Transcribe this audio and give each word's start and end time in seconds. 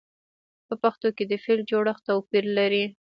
په 0.67 0.73
پښتو 0.83 1.07
کې 1.15 1.23
د 1.27 1.33
فعل 1.43 1.59
جوړښت 1.71 2.03
توپیر 2.09 2.45
لري. 2.57 2.85